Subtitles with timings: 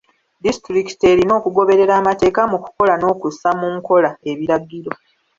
[0.43, 4.91] Disitulikiti erina okugoberera amateeka mu kukola n'okussa mu nkola ebiragiro.